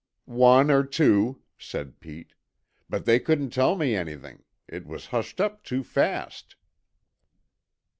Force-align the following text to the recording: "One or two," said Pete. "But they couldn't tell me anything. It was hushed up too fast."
"One 0.25 0.71
or 0.71 0.83
two," 0.83 1.43
said 1.59 1.99
Pete. 1.99 2.33
"But 2.89 3.05
they 3.05 3.19
couldn't 3.19 3.51
tell 3.51 3.75
me 3.75 3.93
anything. 3.95 4.41
It 4.67 4.87
was 4.87 5.05
hushed 5.13 5.39
up 5.39 5.61
too 5.63 5.83
fast." 5.83 6.55